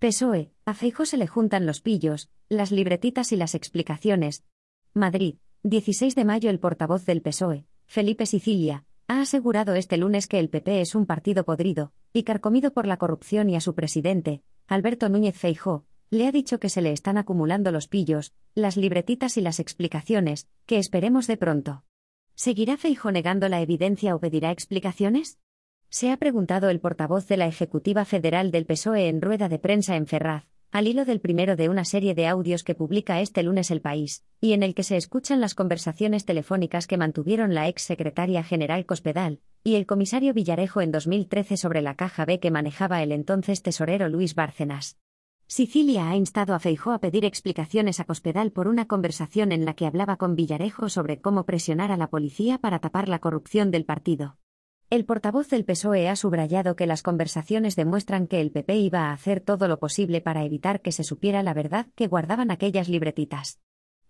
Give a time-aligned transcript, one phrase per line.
[0.00, 4.44] PSOE, a Feijo se le juntan los pillos, las libretitas y las explicaciones.
[4.94, 10.38] Madrid, 16 de mayo El portavoz del PSOE, Felipe Sicilia, ha asegurado este lunes que
[10.38, 14.44] el PP es un partido podrido, y carcomido por la corrupción y a su presidente,
[14.68, 19.36] Alberto Núñez Feijó, le ha dicho que se le están acumulando los pillos, las libretitas
[19.36, 21.82] y las explicaciones, que esperemos de pronto.
[22.36, 25.40] ¿Seguirá Feijo negando la evidencia o pedirá explicaciones?
[25.90, 29.96] Se ha preguntado el portavoz de la Ejecutiva Federal del PSOE en rueda de prensa
[29.96, 33.70] en Ferraz, al hilo del primero de una serie de audios que publica este lunes
[33.70, 37.82] El País, y en el que se escuchan las conversaciones telefónicas que mantuvieron la ex
[37.82, 43.02] secretaria general Cospedal y el comisario Villarejo en 2013 sobre la caja B que manejaba
[43.02, 44.98] el entonces tesorero Luis Bárcenas.
[45.46, 49.72] Sicilia ha instado a Feijó a pedir explicaciones a Cospedal por una conversación en la
[49.72, 53.86] que hablaba con Villarejo sobre cómo presionar a la policía para tapar la corrupción del
[53.86, 54.36] partido.
[54.90, 59.12] El portavoz del PSOE ha subrayado que las conversaciones demuestran que el PP iba a
[59.12, 63.60] hacer todo lo posible para evitar que se supiera la verdad que guardaban aquellas libretitas.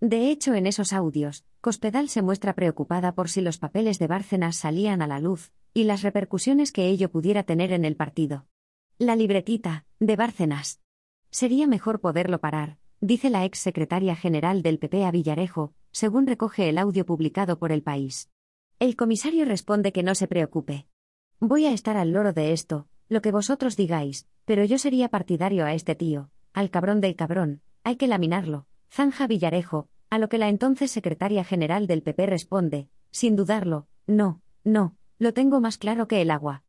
[0.00, 4.54] De hecho, en esos audios, Cospedal se muestra preocupada por si los papeles de Bárcenas
[4.54, 8.46] salían a la luz, y las repercusiones que ello pudiera tener en el partido.
[8.98, 10.80] La libretita, de Bárcenas.
[11.32, 16.68] Sería mejor poderlo parar, dice la ex secretaria general del PP a Villarejo, según recoge
[16.68, 18.30] el audio publicado por El País.
[18.80, 20.86] El comisario responde que no se preocupe.
[21.40, 25.64] Voy a estar al loro de esto, lo que vosotros digáis, pero yo sería partidario
[25.64, 30.38] a este tío, al cabrón del cabrón, hay que laminarlo, zanja Villarejo, a lo que
[30.38, 36.06] la entonces secretaria general del PP responde, sin dudarlo, no, no, lo tengo más claro
[36.06, 36.62] que el agua.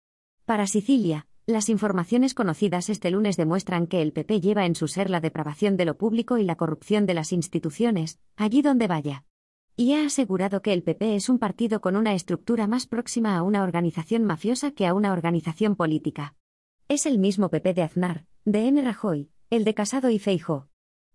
[0.45, 5.11] Para Sicilia, las informaciones conocidas este lunes demuestran que el PP lleva en su ser
[5.11, 9.25] la depravación de lo público y la corrupción de las instituciones, allí donde vaya.
[9.81, 13.43] Y ha asegurado que el PP es un partido con una estructura más próxima a
[13.43, 16.35] una organización mafiosa que a una organización política.
[16.89, 18.81] Es el mismo PP de Aznar, de M.
[18.81, 20.67] Rajoy, el de Casado y Feijo.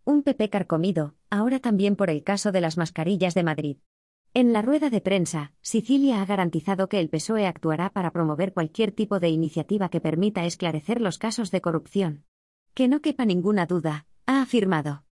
[0.07, 3.77] Un PP carcomido, ahora también por el caso de las mascarillas de Madrid.
[4.33, 8.93] En la rueda de prensa, Sicilia ha garantizado que el PSOE actuará para promover cualquier
[8.93, 12.25] tipo de iniciativa que permita esclarecer los casos de corrupción.
[12.73, 15.03] Que no quepa ninguna duda, ha afirmado.